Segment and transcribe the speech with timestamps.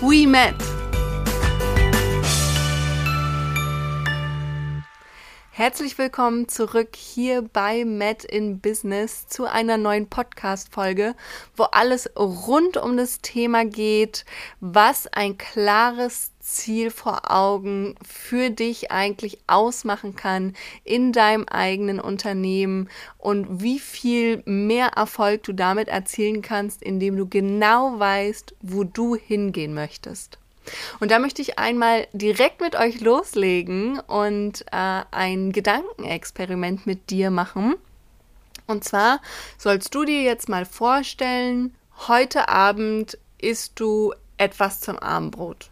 [0.00, 0.54] we met.
[5.50, 11.16] Herzlich willkommen zurück hier bei Met in Business zu einer neuen Podcast-Folge,
[11.56, 14.24] wo alles rund um das Thema geht,
[14.60, 22.88] was ein klares Ziel vor Augen für dich eigentlich ausmachen kann in deinem eigenen Unternehmen
[23.18, 29.14] und wie viel mehr Erfolg du damit erzielen kannst, indem du genau weißt, wo du
[29.14, 30.38] hingehen möchtest.
[31.00, 37.30] Und da möchte ich einmal direkt mit euch loslegen und äh, ein Gedankenexperiment mit dir
[37.30, 37.76] machen.
[38.66, 39.20] Und zwar
[39.56, 41.74] sollst du dir jetzt mal vorstellen,
[42.06, 45.70] heute Abend isst du etwas zum Abendbrot.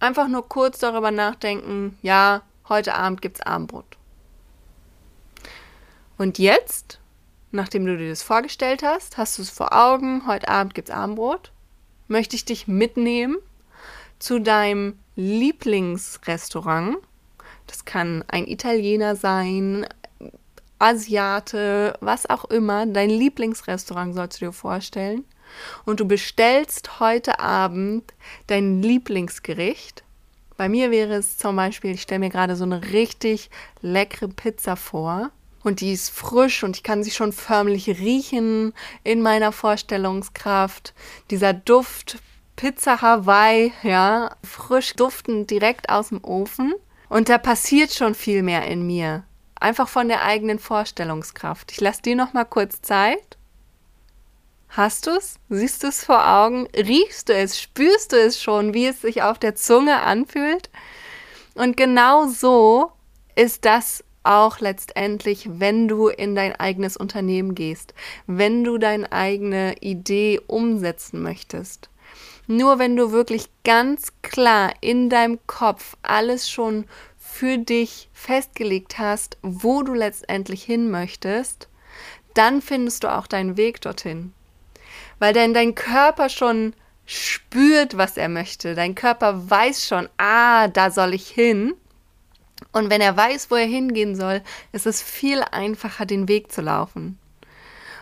[0.00, 3.96] Einfach nur kurz darüber nachdenken, ja, heute Abend gibt's Abendbrot.
[6.16, 7.00] Und jetzt,
[7.50, 11.52] nachdem du dir das vorgestellt hast, hast du es vor Augen, heute Abend gibt's Abendbrot,
[12.06, 13.38] möchte ich dich mitnehmen
[14.18, 16.98] zu deinem Lieblingsrestaurant.
[17.66, 19.86] Das kann ein Italiener sein,
[20.78, 22.86] Asiate, was auch immer.
[22.86, 25.24] Dein Lieblingsrestaurant sollst du dir vorstellen.
[25.84, 28.12] Und du bestellst heute Abend
[28.46, 30.04] dein Lieblingsgericht.
[30.56, 34.76] Bei mir wäre es zum Beispiel, ich stelle mir gerade so eine richtig leckere Pizza
[34.76, 35.30] vor.
[35.62, 38.72] Und die ist frisch und ich kann sie schon förmlich riechen
[39.04, 40.94] in meiner Vorstellungskraft.
[41.30, 42.18] Dieser Duft
[42.56, 46.74] Pizza Hawaii, ja, frisch duftend direkt aus dem Ofen.
[47.08, 49.22] Und da passiert schon viel mehr in mir.
[49.60, 51.70] Einfach von der eigenen Vorstellungskraft.
[51.70, 53.37] Ich lasse dir noch mal kurz Zeit.
[54.68, 55.36] Hast du es?
[55.48, 56.68] Siehst du es vor Augen?
[56.76, 57.60] Riechst du es?
[57.60, 60.70] Spürst du es schon, wie es sich auf der Zunge anfühlt?
[61.54, 62.92] Und genau so
[63.34, 67.94] ist das auch letztendlich, wenn du in dein eigenes Unternehmen gehst,
[68.26, 71.88] wenn du deine eigene Idee umsetzen möchtest.
[72.46, 76.84] Nur wenn du wirklich ganz klar in deinem Kopf alles schon
[77.16, 81.68] für dich festgelegt hast, wo du letztendlich hin möchtest,
[82.34, 84.32] dann findest du auch deinen Weg dorthin.
[85.18, 86.74] Weil dann dein Körper schon
[87.06, 88.74] spürt, was er möchte.
[88.74, 91.74] Dein Körper weiß schon, ah, da soll ich hin.
[92.72, 94.42] Und wenn er weiß, wo er hingehen soll,
[94.72, 97.18] ist es viel einfacher, den Weg zu laufen.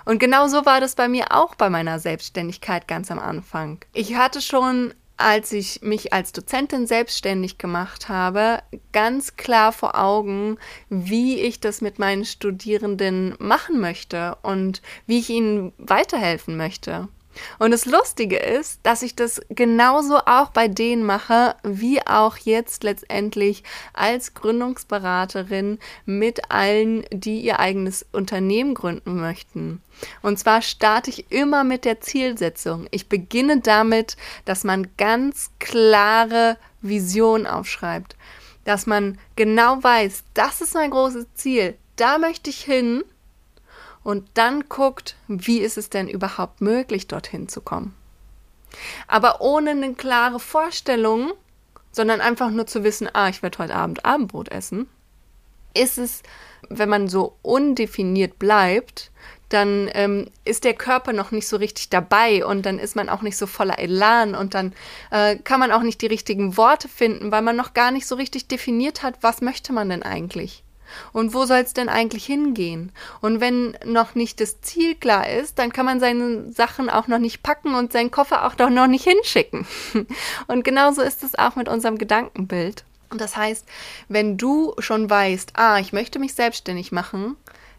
[0.05, 3.85] Und genau so war das bei mir auch bei meiner Selbstständigkeit ganz am Anfang.
[3.93, 8.63] Ich hatte schon als ich mich als Dozentin selbstständig gemacht habe,
[8.93, 15.31] ganz klar vor Augen, wie ich das mit meinen Studierenden machen möchte und wie ich
[15.31, 17.09] ihnen weiterhelfen möchte.
[17.59, 22.85] Und das Lustige ist, dass ich das genauso auch bei denen mache, wie auch jetzt
[22.85, 29.83] letztendlich als Gründungsberaterin mit allen, die ihr eigenes Unternehmen gründen möchten.
[30.23, 32.87] Und zwar starte ich immer mit der Zielsetzung.
[32.91, 38.17] Ich beginne damit, dass man ganz klare Vision aufschreibt,
[38.65, 43.03] dass man genau weiß, das ist mein großes Ziel, da möchte ich hin
[44.07, 47.93] und dann guckt, wie ist es denn überhaupt möglich, dorthin zu kommen.
[49.09, 51.33] Aber ohne eine klare Vorstellung,
[51.91, 54.89] sondern einfach nur zu wissen, ah, ich werde heute Abend Abendbrot essen,
[55.75, 56.23] ist es,
[56.69, 59.11] wenn man so undefiniert bleibt,
[59.49, 63.23] dann ähm, ist der Körper noch nicht so richtig dabei und dann ist man auch
[63.23, 64.73] nicht so voller Elan und dann
[65.11, 68.15] äh, kann man auch nicht die richtigen Worte finden, weil man noch gar nicht so
[68.15, 70.63] richtig definiert hat, was möchte man denn eigentlich.
[71.13, 72.93] Und wo soll es denn eigentlich hingehen?
[73.21, 77.19] Und wenn noch nicht das Ziel klar ist, dann kann man seine Sachen auch noch
[77.19, 79.67] nicht packen und seinen Koffer auch doch noch nicht hinschicken.
[80.47, 82.85] Und genauso ist es auch mit unserem Gedankenbild.
[83.11, 83.67] Und das heißt,
[84.09, 87.37] wenn du schon weißt, ah, ich möchte mich selbstständig machen,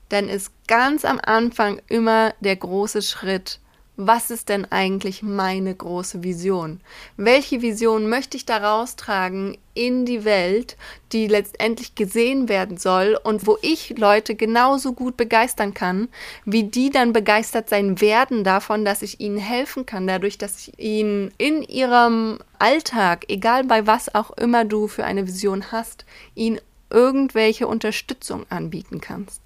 [0.09, 3.59] dann ist ganz am Anfang immer der große Schritt,
[3.97, 6.79] was ist denn eigentlich meine große Vision?
[7.17, 10.77] Welche Vision möchte ich da raustragen in die Welt,
[11.11, 16.09] die letztendlich gesehen werden soll und wo ich Leute genauso gut begeistern kann,
[16.45, 20.79] wie die dann begeistert sein werden davon, dass ich ihnen helfen kann, dadurch, dass ich
[20.79, 26.05] ihnen in ihrem Alltag, egal bei was auch immer du für eine Vision hast,
[26.35, 26.59] ihnen
[26.91, 29.41] irgendwelche Unterstützung anbieten kannst.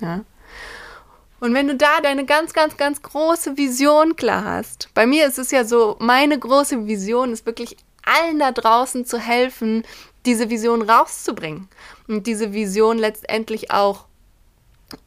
[0.00, 0.24] Ja.
[1.40, 5.38] Und wenn du da deine ganz, ganz, ganz große Vision klar hast, bei mir ist
[5.38, 9.84] es ja so, meine große Vision ist wirklich allen da draußen zu helfen,
[10.26, 11.68] diese Vision rauszubringen
[12.08, 14.06] und diese Vision letztendlich auch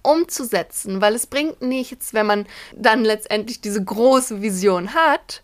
[0.04, 2.46] umzusetzen, weil es bringt nichts, wenn man
[2.76, 5.44] dann letztendlich diese große Vision hat,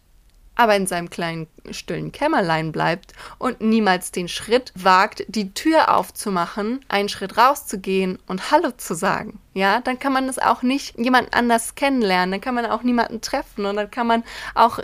[0.57, 6.81] aber in seinem kleinen stillen Kämmerlein bleibt und niemals den Schritt wagt, die Tür aufzumachen,
[6.89, 9.39] einen Schritt rauszugehen und Hallo zu sagen.
[9.54, 13.21] Ja, dann kann man das auch nicht jemand anders kennenlernen, dann kann man auch niemanden
[13.21, 14.24] treffen und dann kann man
[14.56, 14.80] auch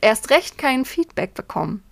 [0.00, 1.82] erst recht kein Feedback bekommen.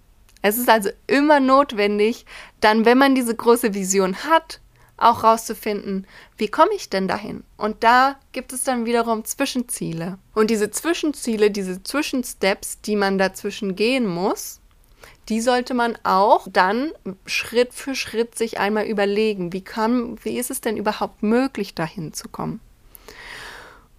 [0.47, 2.27] Es ist also immer notwendig,
[2.61, 4.61] dann, wenn man diese große Vision hat,
[4.97, 6.07] auch rauszufinden,
[6.37, 7.45] wie komme ich denn dahin?
[7.57, 10.19] Und da gibt es dann wiederum Zwischenziele.
[10.35, 14.61] Und diese Zwischenziele, diese Zwischensteps, die man dazwischen gehen muss,
[15.29, 16.93] die sollte man auch dann
[17.27, 22.13] Schritt für Schritt sich einmal überlegen, wie, kann, wie ist es denn überhaupt möglich, dahin
[22.13, 22.61] zu kommen?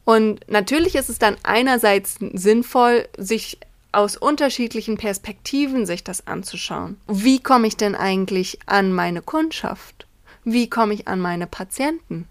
[0.03, 3.57] Und natürlich ist es dann einerseits sinnvoll, sich
[3.91, 6.97] aus unterschiedlichen Perspektiven sich das anzuschauen.
[7.07, 10.05] Wie komme ich denn eigentlich an meine Kundschaft?
[10.47, 12.27] Wie komme ich an meine Patienten?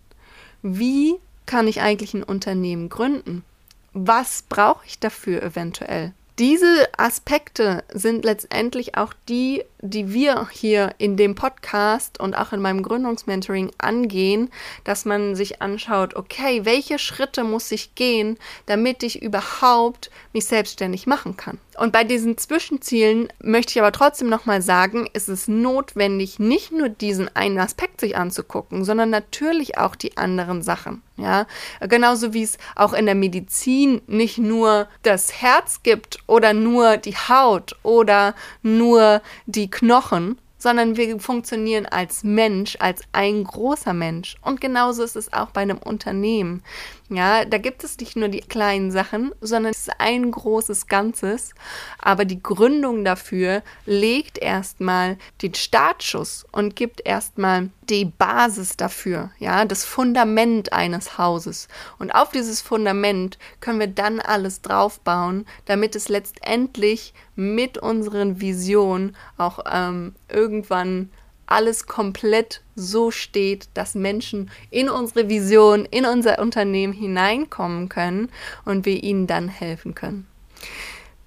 [0.63, 1.17] Wie
[1.47, 3.45] kann ich eigentlich ein Unternehmen gründen?
[3.93, 6.13] Was brauche ich dafür eventuell?
[6.39, 12.61] Diese Aspekte sind letztendlich auch die, die wir hier in dem Podcast und auch in
[12.61, 14.51] meinem Gründungsmentoring angehen,
[14.85, 18.37] dass man sich anschaut, okay, welche Schritte muss ich gehen,
[18.67, 21.59] damit ich überhaupt mich selbstständig machen kann.
[21.79, 26.89] Und bei diesen Zwischenzielen möchte ich aber trotzdem nochmal sagen, ist es notwendig, nicht nur
[26.89, 31.03] diesen einen Aspekt sich anzugucken, sondern natürlich auch die anderen Sachen.
[31.17, 31.47] Ja,
[31.81, 37.15] genauso wie es auch in der Medizin nicht nur das Herz gibt oder nur die
[37.15, 44.37] Haut oder nur die Knochen, sondern wir funktionieren als Mensch, als ein großer Mensch.
[44.41, 46.63] Und genauso ist es auch bei einem Unternehmen.
[47.11, 51.53] Ja, da gibt es nicht nur die kleinen Sachen, sondern es ist ein großes Ganzes.
[51.99, 59.67] Aber die Gründung dafür legt erstmal den Startschuss und gibt erstmal die Basis dafür, ja,
[59.67, 61.69] das Fundament eines Hauses.
[61.99, 69.15] Und auf dieses Fundament können wir dann alles draufbauen, damit es letztendlich mit unseren Visionen
[69.37, 71.11] auch ähm, irgendwann
[71.55, 78.29] alles komplett so steht, dass Menschen in unsere Vision, in unser Unternehmen hineinkommen können
[78.65, 80.27] und wir ihnen dann helfen können.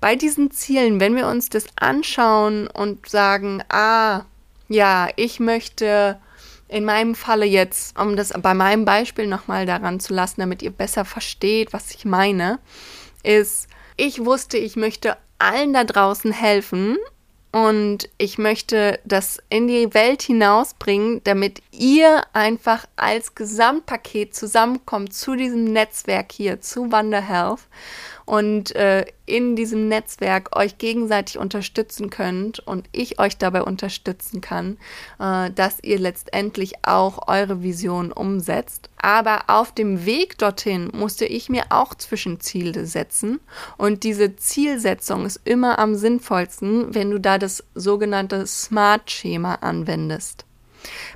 [0.01, 4.25] Bei diesen Zielen, wenn wir uns das anschauen und sagen, ah,
[4.67, 6.19] ja, ich möchte
[6.67, 10.71] in meinem Falle jetzt, um das bei meinem Beispiel nochmal daran zu lassen, damit ihr
[10.71, 12.59] besser versteht, was ich meine,
[13.23, 16.97] ist, ich wusste, ich möchte allen da draußen helfen
[17.57, 25.35] und ich möchte das in die Welt hinausbringen, damit ihr einfach als Gesamtpaket zusammenkommt zu
[25.35, 27.61] diesem Netzwerk hier, zu Wonder Health
[28.27, 34.77] und äh, in diesem Netzwerk euch gegenseitig unterstützen könnt und ich euch dabei unterstützen kann,
[35.19, 38.89] äh, dass ihr letztendlich auch eure Vision umsetzt.
[39.01, 43.39] Aber auf dem Weg dorthin musste ich mir auch Zwischenziele setzen
[43.77, 50.46] und diese Zielsetzung ist immer am sinnvollsten, wenn du da das sogenannte SMART-Schema anwendest.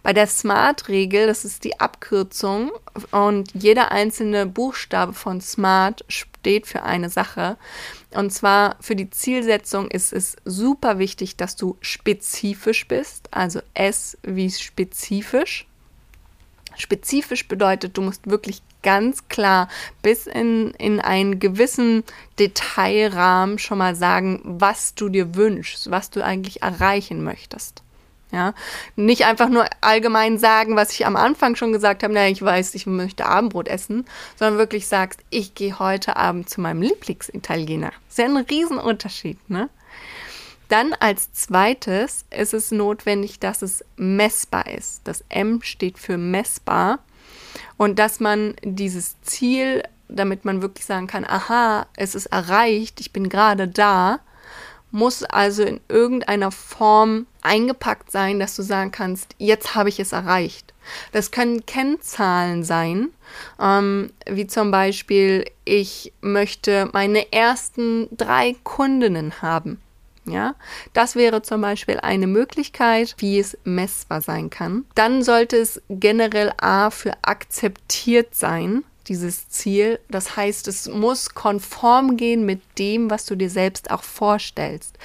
[0.03, 2.71] Bei der SMART-Regel, das ist die Abkürzung
[3.12, 7.57] und jeder einzelne Buchstabe von SMART steht für eine Sache.
[8.12, 14.17] Und zwar für die Zielsetzung ist es super wichtig, dass du spezifisch bist, also S
[14.24, 15.67] wie spezifisch.
[16.77, 19.67] Spezifisch bedeutet, du musst wirklich ganz klar
[20.01, 22.03] bis in, in einen gewissen
[22.39, 27.84] Detailrahmen schon mal sagen, was du dir wünschst, was du eigentlich erreichen möchtest.
[28.31, 28.53] Ja,
[28.95, 32.75] nicht einfach nur allgemein sagen, was ich am Anfang schon gesagt habe, na, ich weiß,
[32.75, 34.05] ich möchte Abendbrot essen,
[34.38, 37.89] sondern wirklich sagst, ich gehe heute Abend zu meinem Lieblingsitaliener.
[37.89, 39.69] Das ist ja ein Riesenunterschied, ne?
[40.69, 45.01] Dann als zweites ist es notwendig, dass es messbar ist.
[45.03, 47.00] Das M steht für messbar
[47.75, 53.11] und dass man dieses Ziel, damit man wirklich sagen kann, aha, es ist erreicht, ich
[53.11, 54.21] bin gerade da,
[54.91, 60.12] muss also in irgendeiner Form eingepackt sein, dass du sagen kannst, jetzt habe ich es
[60.12, 60.74] erreicht.
[61.12, 63.10] Das können Kennzahlen sein,
[63.60, 69.81] ähm, wie zum Beispiel, ich möchte meine ersten drei Kundinnen haben.
[70.25, 70.53] Ja,
[70.93, 74.86] das wäre zum Beispiel eine Möglichkeit, wie es messbar sein kann.
[74.93, 80.00] Dann sollte es generell A für akzeptiert sein dieses Ziel.
[80.08, 84.98] Das heißt, es muss konform gehen mit dem, was du dir selbst auch vorstellst.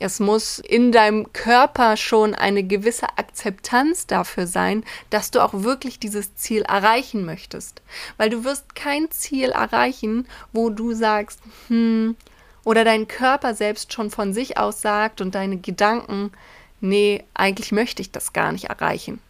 [0.00, 6.00] Es muss in deinem Körper schon eine gewisse Akzeptanz dafür sein, dass du auch wirklich
[6.00, 7.80] dieses Ziel erreichen möchtest.
[8.16, 12.16] Weil du wirst kein Ziel erreichen, wo du sagst, hm,
[12.64, 16.32] oder dein Körper selbst schon von sich aus sagt und deine Gedanken,
[16.80, 19.20] nee, eigentlich möchte ich das gar nicht erreichen.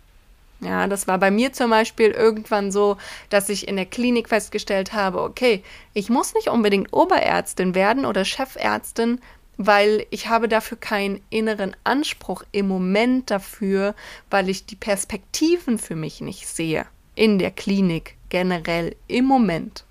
[0.65, 2.97] Ja, das war bei mir zum Beispiel irgendwann so,
[3.29, 8.25] dass ich in der Klinik festgestellt habe, okay, ich muss nicht unbedingt Oberärztin werden oder
[8.25, 9.21] Chefärztin,
[9.59, 13.95] weil ich habe dafür keinen inneren Anspruch im Moment dafür,
[14.31, 19.85] weil ich die Perspektiven für mich nicht sehe in der Klinik generell im Moment.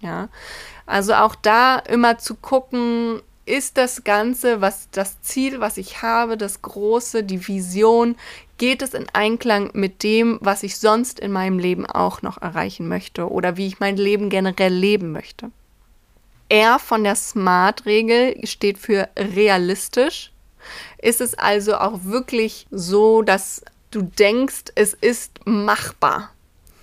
[0.00, 0.28] Ja,
[0.86, 6.36] also auch da immer zu gucken, ist das Ganze, was das Ziel, was ich habe,
[6.36, 8.16] das Große, die Vision,
[8.58, 12.88] geht es in Einklang mit dem, was ich sonst in meinem Leben auch noch erreichen
[12.88, 15.50] möchte oder wie ich mein Leben generell leben möchte.
[16.48, 20.32] R von der SMART-Regel steht für realistisch.
[20.98, 26.30] Ist es also auch wirklich so, dass du denkst, es ist machbar?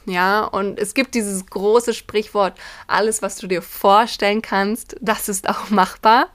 [0.06, 2.58] Ja, und es gibt dieses große Sprichwort,
[2.88, 6.28] alles, was du dir vorstellen kannst, das ist auch machbar.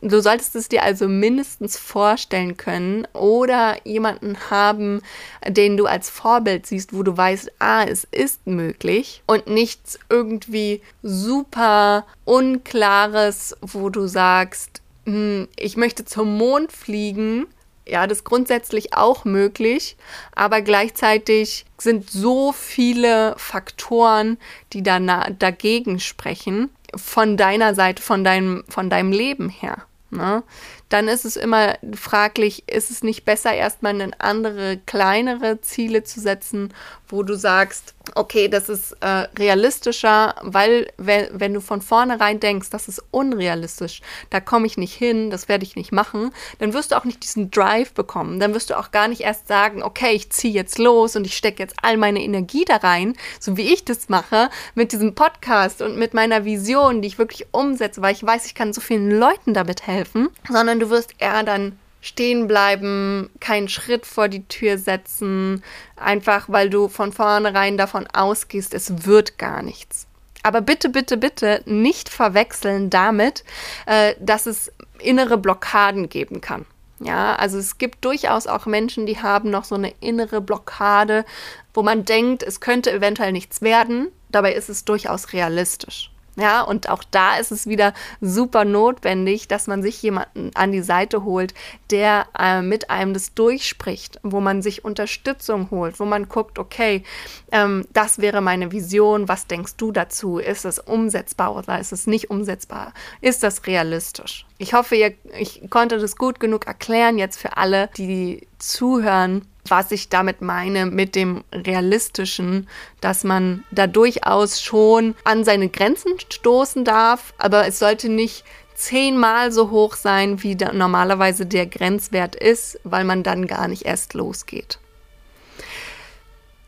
[0.00, 5.02] Du solltest es dir also mindestens vorstellen können oder jemanden haben,
[5.46, 10.80] den du als Vorbild siehst, wo du weißt, ah, es ist möglich und nichts irgendwie
[11.02, 17.46] super unklares, wo du sagst, hm, ich möchte zum Mond fliegen
[17.86, 19.96] ja, das ist grundsätzlich auch möglich,
[20.34, 24.38] aber gleichzeitig sind so viele Faktoren,
[24.72, 24.98] die da
[25.30, 29.84] dagegen sprechen, von deiner Seite, von deinem, von deinem Leben her.
[30.10, 30.42] Ne?
[30.90, 36.20] Dann ist es immer fraglich, ist es nicht besser, erstmal in andere, kleinere Ziele zu
[36.20, 36.74] setzen,
[37.08, 42.70] wo du sagst, okay, das ist äh, realistischer, weil wenn, wenn du von vornherein denkst,
[42.70, 46.92] das ist unrealistisch, da komme ich nicht hin, das werde ich nicht machen, dann wirst
[46.92, 48.40] du auch nicht diesen Drive bekommen.
[48.40, 51.36] Dann wirst du auch gar nicht erst sagen, okay, ich ziehe jetzt los und ich
[51.36, 55.82] stecke jetzt all meine Energie da rein, so wie ich das mache, mit diesem Podcast
[55.82, 59.10] und mit meiner Vision, die ich wirklich umsetze, weil ich weiß, ich kann so vielen
[59.10, 64.78] Leuten damit helfen, sondern du wirst eher dann stehen bleiben, keinen Schritt vor die Tür
[64.78, 65.62] setzen,
[65.96, 70.06] einfach weil du von vornherein davon ausgehst, es wird gar nichts.
[70.42, 73.44] Aber bitte, bitte, bitte nicht verwechseln damit,
[73.84, 76.64] äh, dass es innere Blockaden geben kann.
[76.98, 81.24] Ja, also es gibt durchaus auch Menschen, die haben noch so eine innere Blockade,
[81.72, 84.08] wo man denkt, es könnte eventuell nichts werden.
[84.28, 86.10] Dabei ist es durchaus realistisch.
[86.40, 87.92] Ja, und auch da ist es wieder
[88.22, 91.52] super notwendig, dass man sich jemanden an die Seite holt,
[91.90, 97.04] der äh, mit einem das durchspricht, wo man sich Unterstützung holt, wo man guckt, okay,
[97.52, 100.38] ähm, das wäre meine Vision, was denkst du dazu?
[100.38, 102.94] Ist es umsetzbar oder ist es nicht umsetzbar?
[103.20, 104.46] Ist das realistisch?
[104.56, 109.90] Ich hoffe, ihr, ich konnte das gut genug erklären jetzt für alle, die zuhören was
[109.92, 112.68] ich damit meine mit dem Realistischen,
[113.00, 119.52] dass man da durchaus schon an seine Grenzen stoßen darf, aber es sollte nicht zehnmal
[119.52, 124.14] so hoch sein, wie da normalerweise der Grenzwert ist, weil man dann gar nicht erst
[124.14, 124.78] losgeht.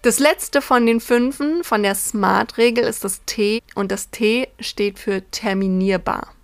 [0.02, 4.98] Das letzte von den fünfen, von der SMART-Regel, ist das T und das T steht
[4.98, 6.34] für terminierbar.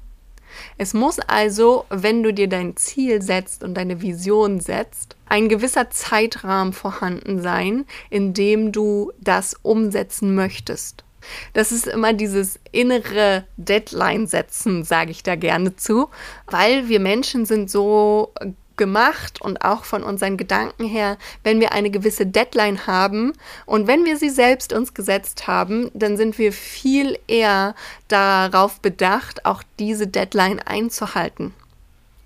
[0.80, 5.90] Es muss also, wenn du dir dein Ziel setzt und deine Vision setzt, ein gewisser
[5.90, 11.04] Zeitrahmen vorhanden sein, in dem du das umsetzen möchtest.
[11.52, 16.08] Das ist immer dieses innere Deadline setzen, sage ich da gerne zu,
[16.46, 18.32] weil wir Menschen sind so
[18.78, 23.34] gemacht und auch von unseren Gedanken her, wenn wir eine gewisse Deadline haben
[23.66, 27.74] und wenn wir sie selbst uns gesetzt haben, dann sind wir viel eher
[28.08, 31.52] darauf bedacht, auch diese Deadline einzuhalten.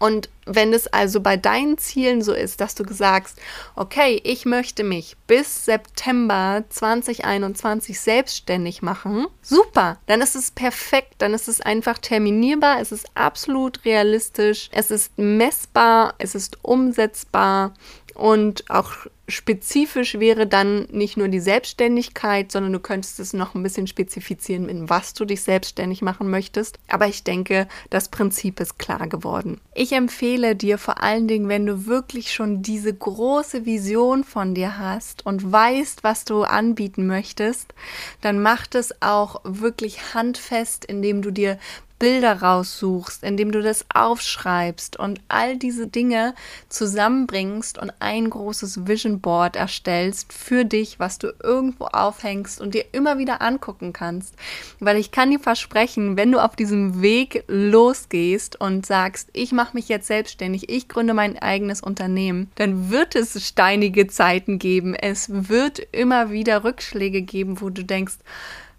[0.03, 3.39] Und wenn es also bei deinen Zielen so ist, dass du sagst,
[3.77, 11.35] okay, ich möchte mich bis September 2021 selbstständig machen, super, dann ist es perfekt, dann
[11.35, 17.73] ist es einfach terminierbar, es ist absolut realistisch, es ist messbar, es ist umsetzbar
[18.15, 23.63] und auch spezifisch wäre dann nicht nur die Selbstständigkeit, sondern du könntest es noch ein
[23.63, 26.79] bisschen spezifizieren, in was du dich selbstständig machen möchtest.
[26.89, 29.61] Aber ich denke, das Prinzip ist klar geworden.
[29.75, 34.79] Ich empfehle dir vor allen Dingen, wenn du wirklich schon diese große Vision von dir
[34.79, 37.75] hast und weißt, was du anbieten möchtest,
[38.21, 41.59] dann mach es auch wirklich handfest, indem du dir
[42.03, 46.35] Bilder raussuchst, indem du das aufschreibst und all diese Dinge
[46.69, 52.85] zusammenbringst und ein großes Vision Board erstellst für dich, was du irgendwo aufhängst und dir
[52.93, 54.35] immer wieder angucken kannst.
[54.81, 59.75] Weil ich kann dir versprechen, wenn du auf diesem Weg losgehst und sagst, ich mache
[59.75, 64.95] mich jetzt selbstständig, ich gründe mein eigenes Unternehmen, dann wird es steinige Zeiten geben.
[64.95, 68.17] Es wird immer wieder Rückschläge geben, wo du denkst,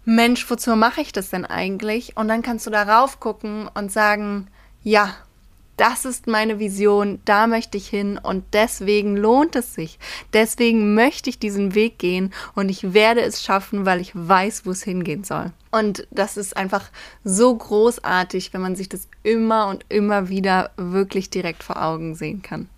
[0.04, 2.16] Mensch, wozu mache ich das denn eigentlich?
[2.16, 4.48] Und dann kannst du darauf gucken und sagen,
[4.82, 5.14] ja,
[5.76, 9.98] das ist meine Vision, da möchte ich hin und deswegen lohnt es sich.
[10.32, 14.70] Deswegen möchte ich diesen Weg gehen und ich werde es schaffen, weil ich weiß, wo
[14.70, 15.52] es hingehen soll.
[15.70, 16.90] Und das ist einfach
[17.24, 22.42] so großartig, wenn man sich das immer und immer wieder wirklich direkt vor Augen sehen
[22.42, 22.68] kann.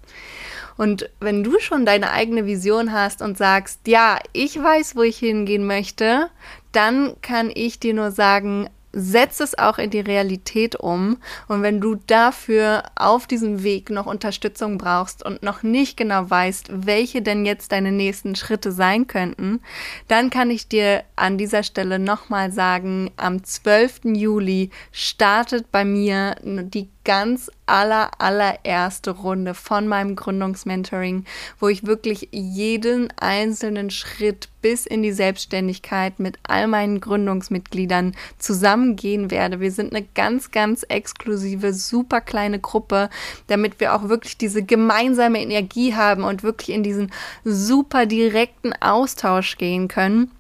[0.77, 5.19] Und wenn du schon deine eigene Vision hast und sagst, ja, ich weiß, wo ich
[5.19, 6.29] hingehen möchte,
[6.73, 11.19] dann kann ich dir nur sagen, setz es auch in die Realität um.
[11.49, 16.87] Und wenn du dafür auf diesem Weg noch Unterstützung brauchst und noch nicht genau weißt,
[16.87, 19.61] welche denn jetzt deine nächsten Schritte sein könnten,
[20.09, 24.01] dann kann ich dir an dieser Stelle nochmal sagen, am 12.
[24.15, 31.25] Juli startet bei mir die ganz aller, allererste Runde von meinem Gründungsmentoring,
[31.61, 39.31] wo ich wirklich jeden einzelnen Schritt bis in die Selbstständigkeit mit all meinen Gründungsmitgliedern zusammengehen
[39.31, 39.61] werde.
[39.61, 43.09] Wir sind eine ganz, ganz exklusive, super kleine Gruppe,
[43.47, 47.13] damit wir auch wirklich diese gemeinsame Energie haben und wirklich in diesen
[47.45, 50.33] super direkten Austausch gehen können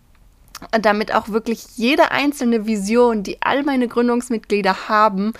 [0.70, 5.34] damit auch wirklich jede einzelne Vision, die all meine Gründungsmitglieder haben,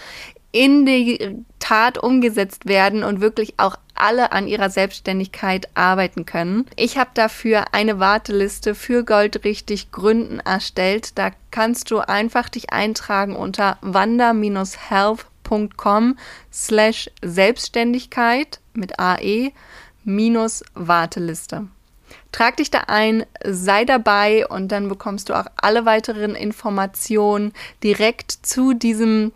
[0.56, 6.64] in die Tat umgesetzt werden und wirklich auch alle an ihrer Selbstständigkeit arbeiten können.
[6.76, 11.18] Ich habe dafür eine Warteliste für Goldrichtig Gründen erstellt.
[11.18, 16.16] Da kannst du einfach dich eintragen unter wander-health.com
[16.50, 19.52] slash Selbstständigkeit mit AE
[20.04, 21.66] minus Warteliste.
[22.32, 28.30] Trag dich da ein, sei dabei und dann bekommst du auch alle weiteren Informationen direkt
[28.30, 29.32] zu diesem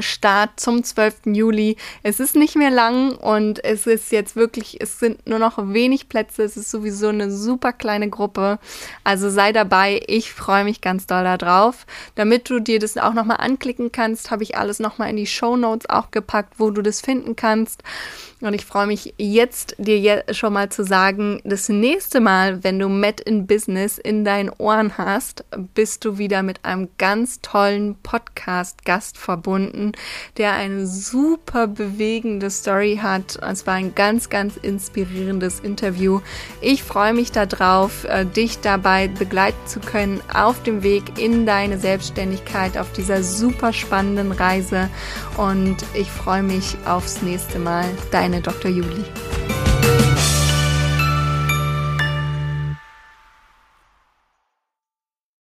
[0.00, 1.20] Start zum 12.
[1.26, 1.76] Juli.
[2.02, 6.10] Es ist nicht mehr lang und es ist jetzt wirklich, es sind nur noch wenig
[6.10, 6.42] Plätze.
[6.42, 8.58] Es ist sowieso eine super kleine Gruppe.
[9.02, 10.02] Also sei dabei.
[10.08, 11.86] Ich freue mich ganz doll darauf.
[12.16, 15.56] Damit du dir das auch nochmal anklicken kannst, habe ich alles nochmal in die Show
[15.56, 17.82] Notes auch gepackt, wo du das finden kannst.
[18.42, 22.88] Und ich freue mich jetzt, dir schon mal zu sagen, das nächste Mal, wenn du
[22.88, 25.44] Met in Business in deinen Ohren hast,
[25.74, 29.61] bist du wieder mit einem ganz tollen Podcast-Gast verbunden,
[30.38, 33.38] der eine super bewegende Story hat.
[33.42, 36.20] Es war ein ganz, ganz inspirierendes Interview.
[36.60, 41.78] Ich freue mich darauf, äh, dich dabei begleiten zu können auf dem Weg in deine
[41.78, 44.88] Selbstständigkeit, auf dieser super spannenden Reise.
[45.36, 47.84] Und ich freue mich aufs nächste Mal.
[48.10, 48.70] Deine deine Dr.
[48.70, 49.04] Juli.